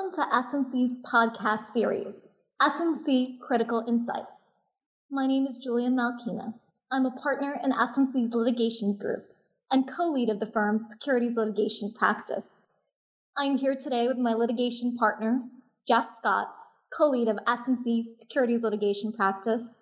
[0.00, 2.14] Welcome to S&C's podcast series,
[2.62, 4.32] S&C Critical Insights.
[5.10, 6.54] My name is Julia Malkina.
[6.90, 9.30] I'm a partner in S&C's litigation group
[9.70, 12.46] and co-lead of the firm's securities litigation practice.
[13.36, 15.44] I'm here today with my litigation partners,
[15.86, 16.48] Jeff Scott,
[16.96, 19.76] co-lead of S&C's securities litigation practice,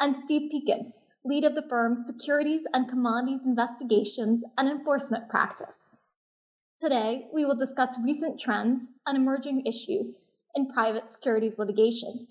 [0.00, 0.92] and Steve Peikin,
[1.24, 5.81] lead of the firm's securities and commodities investigations and enforcement practice.
[6.82, 10.16] Today, we will discuss recent trends and emerging issues
[10.56, 12.26] in private securities litigation.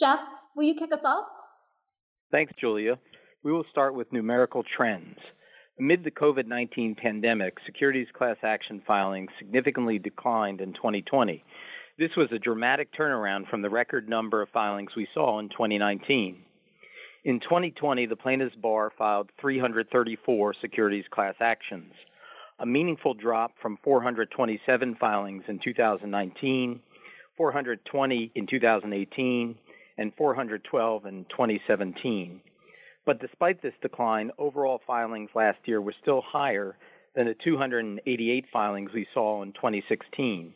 [0.00, 0.20] Jeff,
[0.56, 1.26] will you kick us off?
[2.32, 2.98] Thanks, Julia.
[3.42, 5.18] We will start with numerical trends.
[5.78, 11.44] Amid the COVID 19 pandemic, securities class action filings significantly declined in 2020.
[11.98, 16.38] This was a dramatic turnaround from the record number of filings we saw in 2019.
[17.26, 21.92] In 2020, the plaintiffs' bar filed 334 securities class actions
[22.58, 26.80] a meaningful drop from 427 filings in 2019,
[27.36, 29.56] 420 in 2018,
[29.98, 32.40] and 412 in 2017.
[33.06, 36.76] But despite this decline, overall filings last year were still higher
[37.14, 40.54] than the 288 filings we saw in 2016,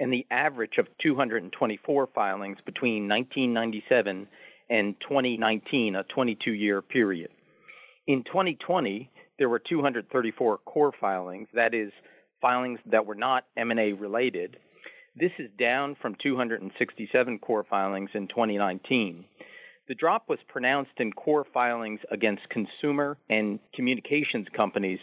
[0.00, 4.28] and the average of 224 filings between 1997
[4.70, 7.30] and 2019, a 22 year period.
[8.06, 11.92] In 2020, there were 234 core filings, that is,
[12.40, 14.58] filings that were not M&A related.
[15.16, 19.24] This is down from 267 core filings in 2019.
[19.88, 25.00] The drop was pronounced in core filings against consumer and communications companies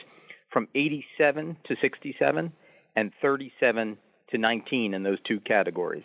[0.52, 2.54] from 87 to 67
[2.96, 3.98] and 37
[4.30, 6.04] to 19 in those two categories.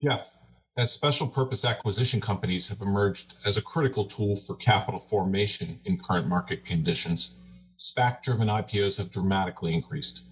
[0.00, 0.30] Yes,
[0.78, 5.98] as special purpose acquisition companies have emerged as a critical tool for capital formation in
[5.98, 7.40] current market conditions,
[7.78, 10.22] SPAC driven IPOs have dramatically increased.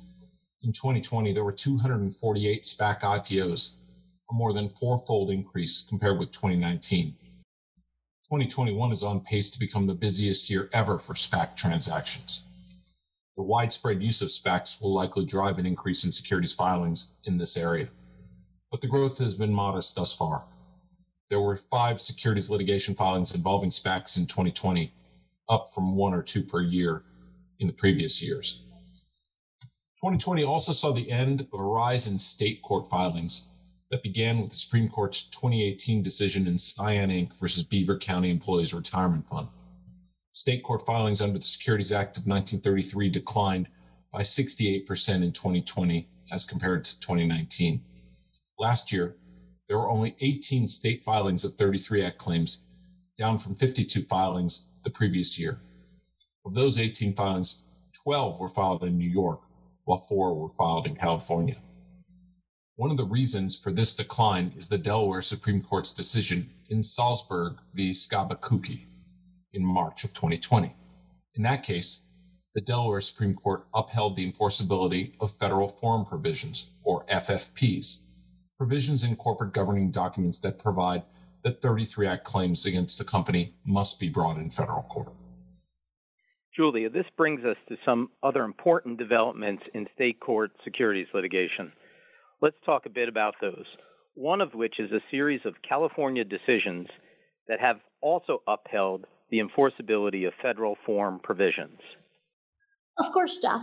[0.62, 3.74] In 2020, there were 248 SPAC IPOs,
[4.30, 7.16] a more than fourfold increase compared with 2019.
[8.28, 12.44] 2021 is on pace to become the busiest year ever for SPAC transactions.
[13.36, 17.56] The widespread use of SPACs will likely drive an increase in securities filings in this
[17.56, 17.88] area
[18.70, 20.44] but the growth has been modest thus far.
[21.28, 24.92] There were five securities litigation filings involving SPACs in 2020,
[25.48, 27.04] up from one or two per year
[27.58, 28.62] in the previous years.
[30.02, 33.50] 2020 also saw the end of a rise in state court filings
[33.90, 37.30] that began with the Supreme Court's 2018 decision in Cyan Inc.
[37.40, 39.48] versus Beaver County Employees Retirement Fund.
[40.32, 43.68] State court filings under the Securities Act of 1933 declined
[44.12, 47.80] by 68% in 2020 as compared to 2019.
[48.58, 49.14] Last year,
[49.68, 52.64] there were only 18 state filings of 33 Act claims,
[53.18, 55.60] down from 52 filings the previous year.
[56.46, 57.60] Of those 18 filings,
[58.02, 59.40] 12 were filed in New York,
[59.84, 61.60] while four were filed in California.
[62.76, 67.58] One of the reasons for this decline is the Delaware Supreme Court's decision in Salzberg
[67.74, 67.90] v.
[67.90, 68.86] Sciabacucchi
[69.52, 70.74] in March of 2020.
[71.34, 72.06] In that case,
[72.54, 78.02] the Delaware Supreme Court upheld the enforceability of federal forum provisions, or FFPs,
[78.58, 81.02] provisions in corporate governing documents that provide
[81.44, 85.12] that 33 Act claims against the company must be brought in federal court.
[86.56, 91.70] Julia, this brings us to some other important developments in state court securities litigation.
[92.40, 93.66] Let's talk a bit about those.
[94.14, 96.86] One of which is a series of California decisions
[97.48, 101.78] that have also upheld the enforceability of federal forum provisions.
[102.98, 103.60] Of course, Jeff.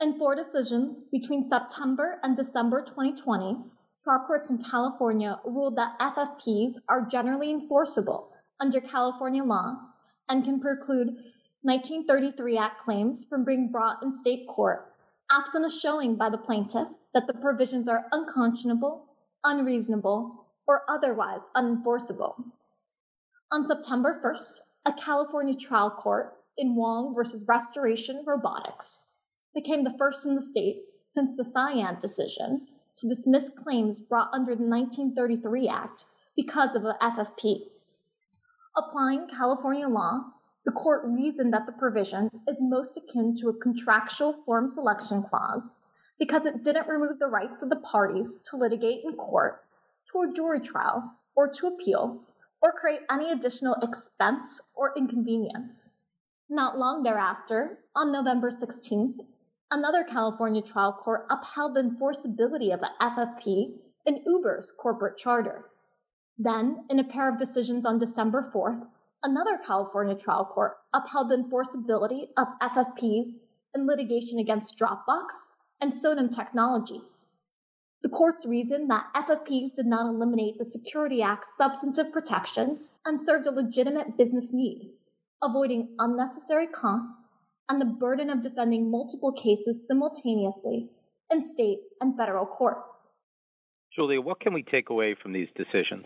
[0.00, 3.56] In four decisions between September and December 2020,
[4.04, 9.76] trial courts in California ruled that FFPs are generally enforceable under California law
[10.28, 11.08] and can preclude
[11.62, 14.94] 1933 Act claims from being brought in state court,
[15.30, 19.04] absent a showing by the plaintiff that the provisions are unconscionable,
[19.44, 22.42] unreasonable, or otherwise unenforceable.
[23.52, 29.04] On September 1st, a California trial court in Wong versus Restoration Robotics
[29.54, 32.66] became the first in the state since the Cyan decision
[33.00, 36.04] to dismiss claims brought under the 1933 Act
[36.36, 37.62] because of the FFP.
[38.76, 40.24] Applying California law,
[40.64, 45.78] the court reasoned that the provision is most akin to a contractual forum selection clause
[46.18, 49.64] because it didn't remove the rights of the parties to litigate in court,
[50.12, 52.20] to a jury trial, or to appeal,
[52.60, 55.88] or create any additional expense or inconvenience.
[56.50, 59.24] Not long thereafter, on November 16th,
[59.72, 65.70] Another California trial court upheld the enforceability of the FFP in Uber's corporate charter.
[66.36, 68.84] Then, in a pair of decisions on December 4th,
[69.22, 73.32] another California trial court upheld the enforceability of FFPs
[73.76, 75.46] in litigation against Dropbox
[75.80, 77.28] and Sonim Technologies.
[78.02, 83.46] The courts reasoned that FFPs did not eliminate the Security Act's substantive protections and served
[83.46, 84.94] a legitimate business need,
[85.40, 87.19] avoiding unnecessary costs
[87.70, 90.90] and the burden of defending multiple cases simultaneously
[91.30, 92.88] in state and federal courts.
[93.94, 96.04] Julia, what can we take away from these decisions?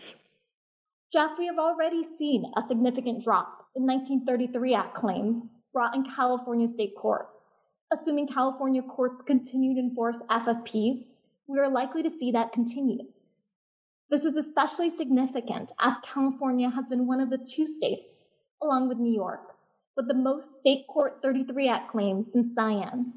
[1.11, 6.67] Jeff, we have already seen a significant drop in 1933 Act claims brought in California
[6.67, 7.29] state court.
[7.91, 11.03] Assuming California courts continue to enforce FFPs,
[11.47, 13.05] we are likely to see that continue.
[14.11, 18.23] This is especially significant as California has been one of the two states,
[18.61, 19.54] along with New York,
[19.95, 23.13] with the most state court 33 Act claims since Cyan.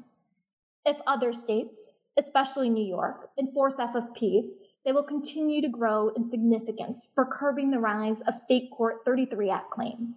[0.85, 4.49] If other states, especially New York, enforce FFPs,
[4.85, 9.49] they will continue to grow in significance for curbing the rise of state court 33
[9.49, 10.15] Act claims.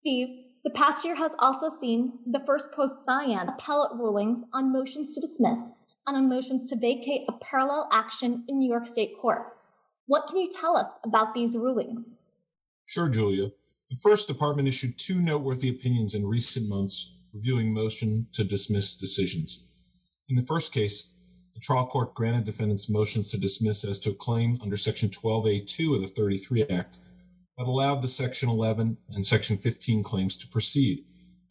[0.00, 5.14] Steve, the past year has also seen the first post Cyan appellate rulings on motions
[5.14, 5.58] to dismiss
[6.06, 9.54] and on motions to vacate a parallel action in New York State Court.
[10.06, 12.06] What can you tell us about these rulings?
[12.86, 13.50] Sure, Julia.
[13.90, 19.64] The First Department issued two noteworthy opinions in recent months reviewing motion to dismiss decisions.
[20.28, 21.14] In the first case,
[21.54, 25.94] the trial court granted defendants motions to dismiss as to a claim under Section 12A2
[25.94, 26.98] of the 33 Act
[27.56, 31.02] that allowed the Section 11 and Section 15 claims to proceed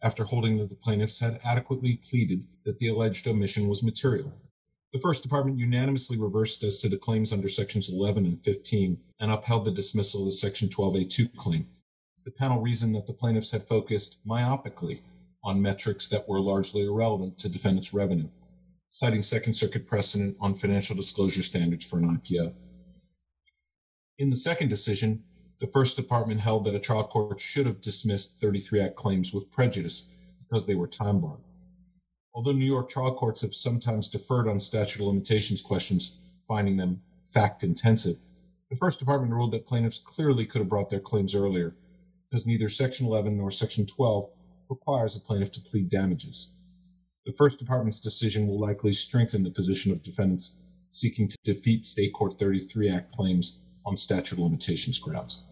[0.02, 4.32] after holding that the plaintiffs had adequately pleaded that the alleged omission was material.
[4.92, 9.30] The First Department unanimously reversed as to the claims under Sections 11 and 15 and
[9.32, 11.66] upheld the dismissal of the Section 12A2 claim.
[12.24, 15.00] The panel reasoned that the plaintiffs had focused myopically
[15.44, 18.28] on metrics that were largely irrelevant to defendants' revenue,
[18.88, 22.52] citing Second Circuit precedent on financial disclosure standards for an IPO.
[24.18, 25.22] In the second decision,
[25.60, 29.50] the First Department held that a trial court should have dismissed 33 Act claims with
[29.50, 30.08] prejudice
[30.40, 31.42] because they were time barred.
[32.34, 37.00] Although New York trial courts have sometimes deferred on statute of limitations questions, finding them
[37.32, 38.16] fact intensive,
[38.70, 41.74] the First Department ruled that plaintiffs clearly could have brought their claims earlier,
[42.30, 44.30] because neither Section 11 nor Section 12
[44.68, 46.52] requires a plaintiff to plead damages.
[47.24, 50.58] The First Department's decision will likely strengthen the position of defendants
[50.90, 55.42] seeking to defeat State Court 33 Act claims on statute of limitations grounds.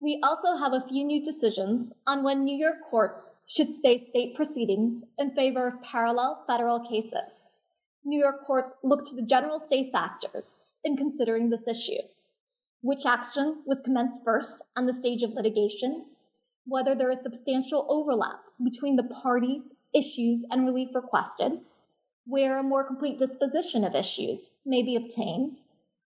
[0.00, 4.34] We also have a few new decisions on when New York courts should stay state
[4.36, 7.32] proceedings in favor of parallel federal cases.
[8.04, 10.46] New York courts look to the general state factors
[10.84, 12.02] in considering this issue.
[12.84, 16.04] Which action was commenced first on the stage of litigation?
[16.66, 19.62] Whether there is substantial overlap between the parties,
[19.94, 21.64] issues, and relief requested?
[22.26, 25.60] Where a more complete disposition of issues may be obtained?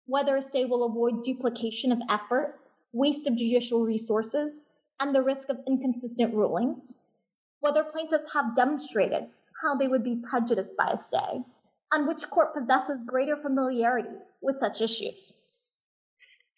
[0.06, 2.58] Whether a stay will avoid duplication of effort
[2.94, 4.62] waste of judicial resources,
[5.02, 6.96] and the risk of inconsistent rulings,
[7.60, 9.30] whether plaintiffs have demonstrated
[9.62, 11.44] how they would be prejudiced by a stay,
[11.92, 15.34] and which court possesses greater familiarity with such issues.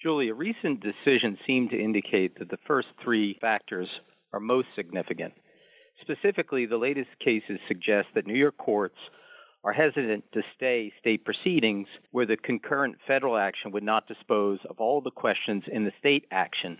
[0.03, 3.88] Julia, a recent decisions seem to indicate that the first three factors
[4.33, 5.33] are most significant.
[6.01, 8.97] Specifically, the latest cases suggest that New York courts
[9.63, 14.81] are hesitant to stay state proceedings where the concurrent federal action would not dispose of
[14.81, 16.77] all the questions in the state action.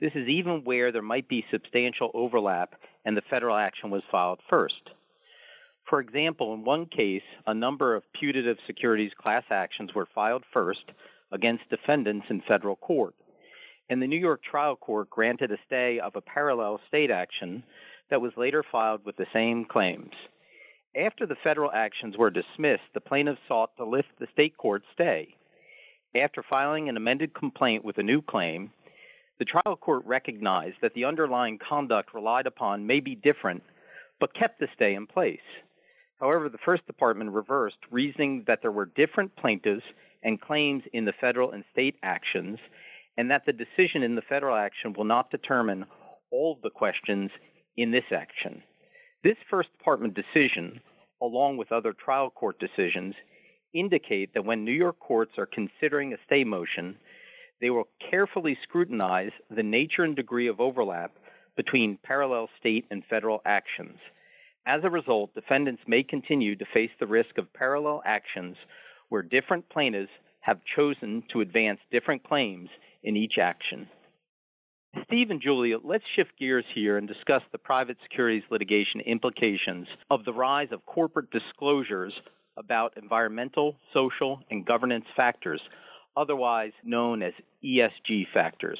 [0.00, 4.40] This is even where there might be substantial overlap and the federal action was filed
[4.48, 4.92] first.
[5.90, 10.90] For example, in one case, a number of putative securities class actions were filed first
[11.32, 13.14] against defendants in federal court,
[13.88, 17.62] and the New York trial court granted a stay of a parallel state action
[18.10, 20.12] that was later filed with the same claims.
[20.94, 25.34] After the federal actions were dismissed, the plaintiffs sought to lift the state court stay.
[26.14, 28.70] After filing an amended complaint with a new claim,
[29.38, 33.62] the trial court recognized that the underlying conduct relied upon may be different,
[34.20, 35.40] but kept the stay in place.
[36.20, 39.82] However, the First Department reversed, reasoning that there were different plaintiffs
[40.22, 42.58] and claims in the federal and state actions,
[43.16, 45.84] and that the decision in the federal action will not determine
[46.30, 47.30] all of the questions
[47.76, 48.62] in this action.
[49.24, 50.80] This First Department decision,
[51.20, 53.14] along with other trial court decisions,
[53.74, 56.96] indicate that when New York courts are considering a stay motion,
[57.60, 61.12] they will carefully scrutinize the nature and degree of overlap
[61.56, 63.98] between parallel state and federal actions.
[64.66, 68.56] As a result, defendants may continue to face the risk of parallel actions
[69.12, 72.70] where different plaintiffs have chosen to advance different claims
[73.02, 73.86] in each action.
[75.04, 80.24] Steve and Julia, let's shift gears here and discuss the private securities litigation implications of
[80.24, 82.14] the rise of corporate disclosures
[82.56, 85.60] about environmental, social, and governance factors,
[86.16, 88.78] otherwise known as ESG factors.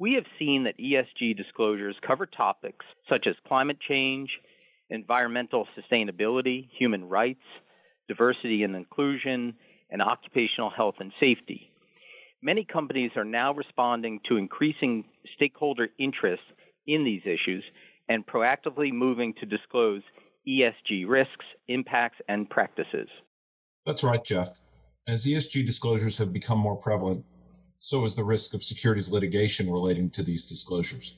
[0.00, 4.30] We have seen that ESG disclosures cover topics such as climate change,
[4.88, 7.44] environmental sustainability, human rights,
[8.10, 9.54] diversity and inclusion,
[9.88, 11.70] and occupational health and safety.
[12.42, 15.04] Many companies are now responding to increasing
[15.36, 16.42] stakeholder interest
[16.88, 17.62] in these issues
[18.08, 20.02] and proactively moving to disclose
[20.48, 23.08] ESG risks, impacts, and practices.
[23.86, 24.48] That's right, Jeff.
[25.06, 27.24] As ESG disclosures have become more prevalent,
[27.78, 31.14] so is the risk of securities litigation relating to these disclosures.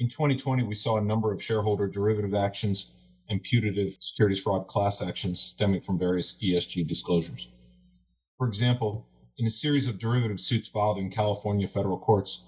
[0.00, 2.90] In 2020, we saw a number of shareholder derivative actions
[3.28, 7.48] and putative securities fraud class actions stemming from various ESG disclosures.
[8.38, 9.06] For example,
[9.38, 12.44] in a series of derivative suits filed in California federal courts,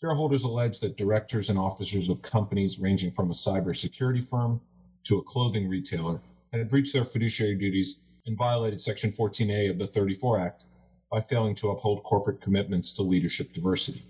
[0.00, 4.60] shareholders allege that directors and officers of companies ranging from a cybersecurity firm
[5.04, 6.20] to a clothing retailer
[6.52, 10.64] had breached their fiduciary duties and violated Section 14A of the 34 Act
[11.10, 14.04] by failing to uphold corporate commitments to leadership diversity.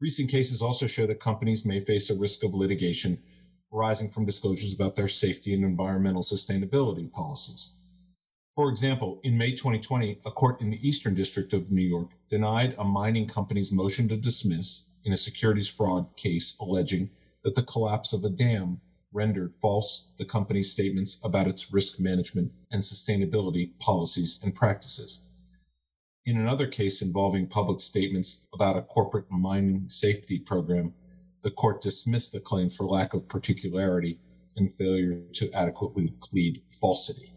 [0.00, 3.18] Recent cases also show that companies may face a risk of litigation
[3.72, 7.76] arising from disclosures about their safety and environmental sustainability policies.
[8.54, 12.74] For example, in May 2020, a court in the Eastern District of New York denied
[12.76, 17.08] a mining company's motion to dismiss in a securities fraud case alleging
[17.44, 22.52] that the collapse of a dam rendered false the company's statements about its risk management
[22.70, 25.26] and sustainability policies and practices.
[26.24, 30.94] In another case involving public statements about a corporate mining safety program,
[31.42, 34.18] the court dismissed the claim for lack of particularity
[34.56, 37.32] and failure to adequately plead falsity.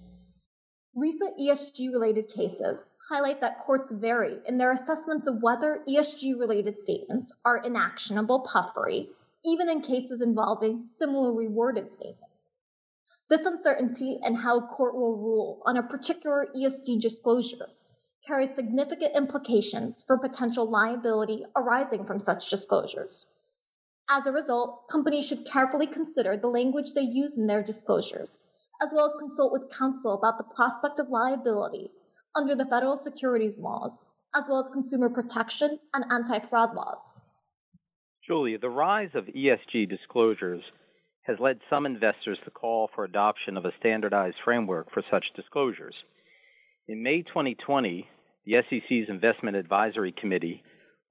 [0.95, 2.77] Recent ESG related cases
[3.09, 9.09] highlight that courts vary in their assessments of whether ESG related statements are inactionable puffery,
[9.43, 12.21] even in cases involving similarly worded statements.
[13.29, 17.67] This uncertainty in how a court will rule on a particular ESG disclosure
[18.27, 23.25] carries significant implications for potential liability arising from such disclosures.
[24.09, 28.39] As a result, companies should carefully consider the language they use in their disclosures
[28.81, 31.91] as well as consult with counsel about the prospect of liability
[32.35, 33.91] under the federal securities laws,
[34.35, 37.17] as well as consumer protection and anti fraud laws.
[38.27, 40.63] Julia, the rise of ESG disclosures
[41.23, 45.95] has led some investors to call for adoption of a standardized framework for such disclosures.
[46.87, 48.07] In May 2020,
[48.45, 50.63] the SEC's Investment Advisory Committee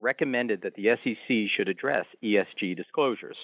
[0.05, 3.37] recommended that the SEC should address ESG disclosures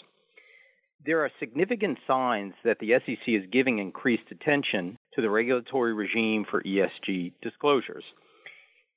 [1.06, 6.46] there are significant signs that the SEC is giving increased attention to the regulatory regime
[6.50, 8.04] for ESG disclosures.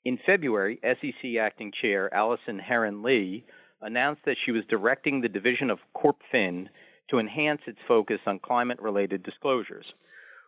[0.05, 3.45] In February, SEC Acting Chair Allison Herren Lee
[3.81, 6.69] announced that she was directing the Division of CorpFin
[7.11, 9.87] to enhance its focus on climate related disclosures.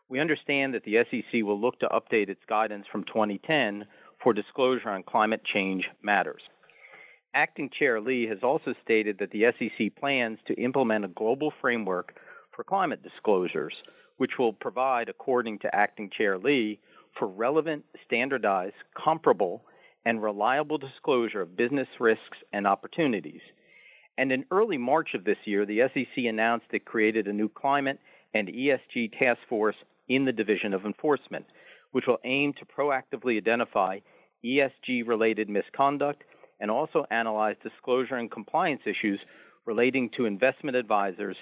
[0.08, 3.86] We understand that the SEC will look to update its guidance from 2010
[4.22, 6.42] for disclosure on climate change matters.
[7.36, 12.14] Acting Chair Lee has also stated that the SEC plans to implement a global framework
[12.50, 13.74] for climate disclosures,
[14.16, 16.80] which will provide, according to Acting Chair Lee,
[17.18, 19.62] for relevant, standardized, comparable,
[20.06, 23.42] and reliable disclosure of business risks and opportunities.
[24.16, 27.98] And in early March of this year, the SEC announced it created a new climate
[28.32, 29.76] and ESG task force
[30.08, 31.44] in the Division of Enforcement,
[31.92, 33.98] which will aim to proactively identify
[34.42, 36.22] ESG related misconduct
[36.60, 39.20] and also analyze disclosure and compliance issues
[39.66, 41.36] relating to investment advisors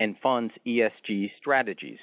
[0.00, 1.98] and funds' ESG strategies.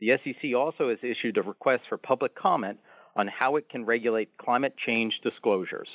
[0.00, 2.78] The SEC also has issued a request for public comment
[3.16, 5.88] on how it can regulate climate change disclosures.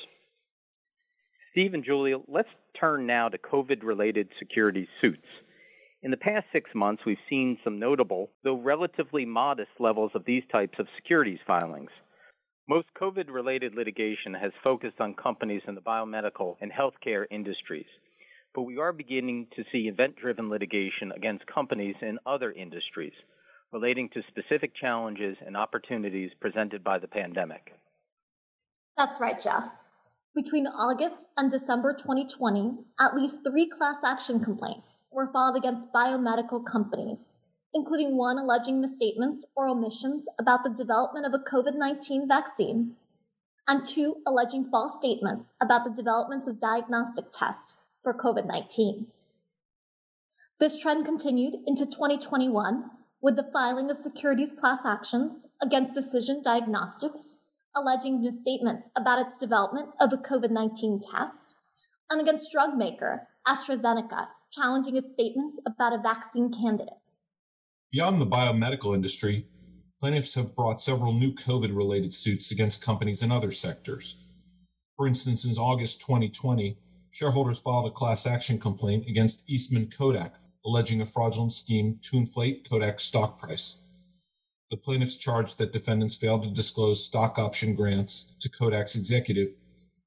[1.52, 2.48] Steve and Julia, let's
[2.78, 5.26] turn now to COVID related securities suits.
[6.02, 10.44] In the past six months, we've seen some notable, though relatively modest, levels of these
[10.52, 11.90] types of securities filings.
[12.68, 17.86] Most COVID related litigation has focused on companies in the biomedical and healthcare industries,
[18.54, 23.14] but we are beginning to see event driven litigation against companies in other industries
[23.72, 27.72] relating to specific challenges and opportunities presented by the pandemic.
[28.98, 29.64] That's right, Jeff.
[30.34, 36.62] Between August and December 2020, at least three class action complaints were filed against biomedical
[36.66, 37.32] companies
[37.74, 42.96] including one alleging misstatements or omissions about the development of a COVID 19 vaccine,
[43.66, 49.06] and two alleging false statements about the development of diagnostic tests for COVID 19.
[50.58, 57.36] This trend continued into 2021 with the filing of securities class actions against Decision Diagnostics,
[57.76, 61.54] alleging misstatements about its development of a COVID 19 test,
[62.10, 66.97] and against drug maker AstraZeneca, challenging its statements about a vaccine candidate.
[67.90, 69.46] Beyond the biomedical industry,
[69.98, 74.18] plaintiffs have brought several new COVID related suits against companies in other sectors.
[74.98, 76.76] For instance, in August 2020,
[77.12, 80.34] shareholders filed a class action complaint against Eastman Kodak,
[80.66, 83.80] alleging a fraudulent scheme to inflate Kodak's stock price.
[84.70, 89.54] The plaintiffs charged that defendants failed to disclose stock option grants to Kodak's executive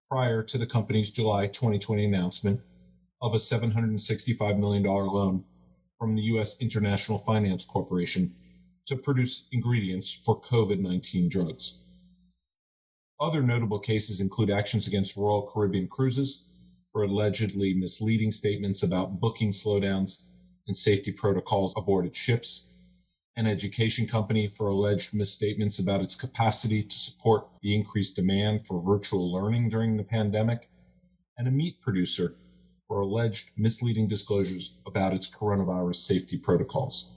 [0.08, 2.62] prior to the company's July 2020 announcement
[3.24, 5.44] of a $765 million loan
[6.02, 6.60] from the U.S.
[6.60, 8.34] International Finance Corporation
[8.88, 11.84] to produce ingredients for COVID 19 drugs.
[13.20, 16.48] Other notable cases include actions against Royal Caribbean Cruises
[16.92, 20.30] for allegedly misleading statements about booking slowdowns
[20.66, 22.72] and safety protocols aboard its ships
[23.38, 28.82] an education company for alleged misstatements about its capacity to support the increased demand for
[28.82, 30.68] virtual learning during the pandemic,
[31.38, 32.36] and a meat producer
[32.92, 37.10] for alleged misleading disclosures about its coronavirus safety protocols.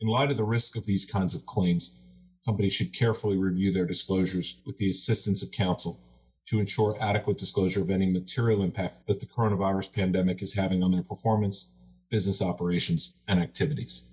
[0.00, 2.02] In light of the risk of these kinds of claims,
[2.44, 6.00] companies should carefully review their disclosures with the assistance of counsel
[6.48, 10.90] to ensure adequate disclosure of any material impact that the coronavirus pandemic is having on
[10.90, 11.76] their performance,
[12.10, 14.08] business operations, and activities.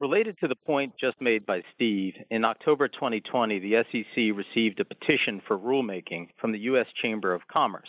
[0.00, 4.84] Related to the point just made by Steve, in October 2020, the SEC received a
[4.84, 6.86] petition for rulemaking from the U.S.
[7.00, 7.88] Chamber of Commerce,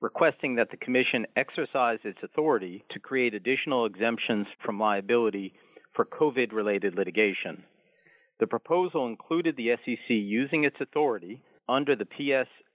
[0.00, 5.52] requesting that the Commission exercise its authority to create additional exemptions from liability
[5.94, 7.62] for COVID related litigation.
[8.38, 12.06] The proposal included the SEC using its authority under the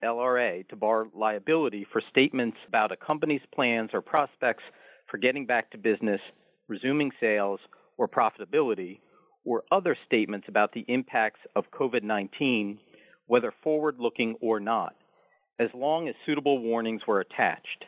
[0.04, 4.64] PSLRA to bar liability for statements about a company's plans or prospects
[5.10, 6.22] for getting back to business,
[6.68, 7.60] resuming sales,
[7.98, 9.00] or profitability,
[9.44, 12.80] or other statements about the impacts of COVID 19,
[13.28, 14.96] whether forward looking or not,
[15.60, 17.86] as long as suitable warnings were attached.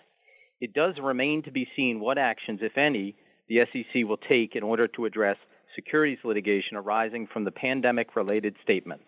[0.60, 3.16] It does remain to be seen what actions, if any,
[3.48, 5.38] the SEC will take in order to address
[5.76, 9.06] securities litigation arising from the pandemic related statements.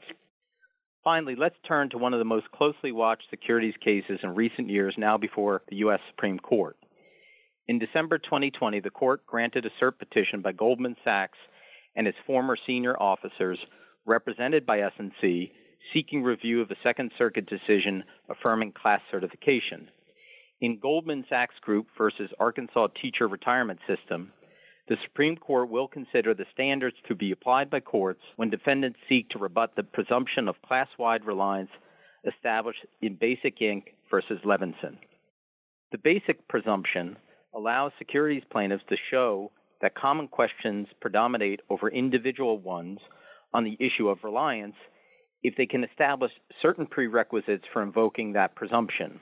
[1.03, 4.93] Finally, let's turn to one of the most closely watched securities cases in recent years
[4.97, 5.99] now before the U.S.
[6.11, 6.77] Supreme Court.
[7.67, 11.37] In December 2020, the court granted a cert petition by Goldman Sachs
[11.95, 13.57] and its former senior officers,
[14.05, 15.51] represented by S&C,
[15.93, 19.89] seeking review of a Second Circuit decision affirming class certification.
[20.61, 24.31] In Goldman Sachs Group versus Arkansas Teacher Retirement System,
[24.87, 29.29] the Supreme Court will consider the standards to be applied by courts when defendants seek
[29.29, 31.69] to rebut the presumption of class wide reliance
[32.25, 33.83] established in Basic Inc.
[34.09, 34.97] versus Levinson.
[35.91, 37.17] The basic presumption
[37.55, 42.99] allows securities plaintiffs to show that common questions predominate over individual ones
[43.53, 44.75] on the issue of reliance
[45.43, 49.19] if they can establish certain prerequisites for invoking that presumption.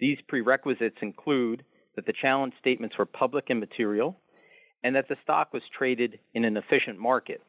[0.00, 1.64] These prerequisites include
[1.96, 4.16] that the challenge statements were public and material,
[4.82, 7.40] and that the stock was traded in an efficient market.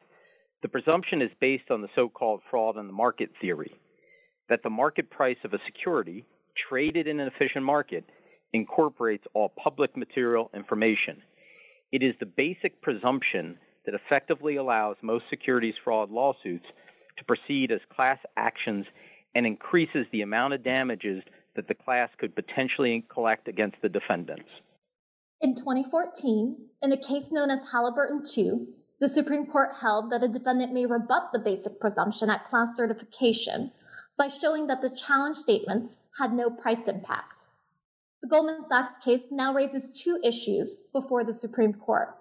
[0.62, 3.72] The presumption is based on the so called fraud in the market theory
[4.48, 6.24] that the market price of a security
[6.68, 8.04] traded in an efficient market
[8.52, 11.20] incorporates all public material information.
[11.92, 16.66] It is the basic presumption that effectively allows most securities fraud lawsuits
[17.18, 18.86] to proceed as class actions
[19.34, 21.22] and increases the amount of damages
[21.54, 24.48] that the class could potentially collect against the defendants.
[25.40, 28.66] In 2014, in a case known as Halliburton 2,
[29.00, 33.70] the Supreme Court held that a defendant may rebut the basic presumption at class certification
[34.16, 37.44] by showing that the challenge statements had no price impact.
[38.22, 42.16] The Goldman Sachs case now raises two issues before the Supreme Court.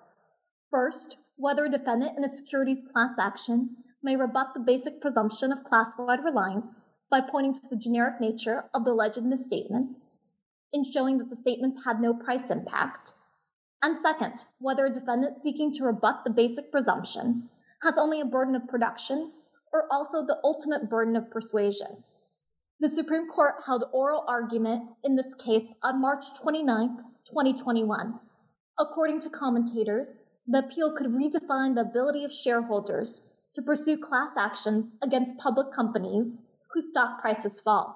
[0.69, 5.63] First, whether a defendant in a securities class action may rebut the basic presumption of
[5.63, 10.09] class-wide reliance by pointing to the generic nature of the alleged misstatements
[10.73, 13.15] in showing that the statements had no price impact.
[13.81, 17.49] And second, whether a defendant seeking to rebut the basic presumption
[17.81, 19.31] has only a burden of production
[19.73, 22.03] or also the ultimate burden of persuasion.
[22.81, 28.19] The Supreme Court held oral argument in this case on March 29, 2021.
[28.77, 33.23] According to commentators, the appeal could redefine the ability of shareholders
[33.55, 36.37] to pursue class actions against public companies
[36.73, 37.95] whose stock prices fall.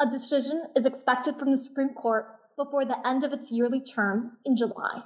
[0.00, 4.38] A decision is expected from the Supreme Court before the end of its yearly term
[4.46, 5.02] in July.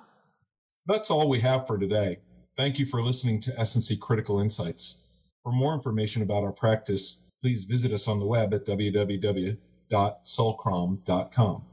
[0.87, 2.19] That's all we have for today.
[2.57, 5.05] Thank you for listening to S&C Critical Insights.
[5.43, 11.65] For more information about our practice, please visit us on the web at www.sullcrom.com.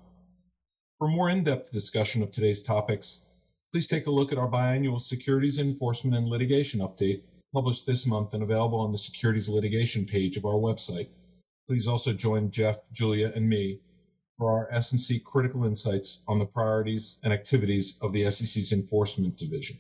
[0.98, 3.28] For more in-depth discussion of today's topics,
[3.72, 7.22] please take a look at our biannual Securities Enforcement and Litigation Update
[7.54, 11.08] published this month and available on the Securities Litigation page of our website.
[11.68, 13.80] Please also join Jeff, Julia, and me
[14.38, 19.78] for our S&C critical insights on the priorities and activities of the SEC's Enforcement Division.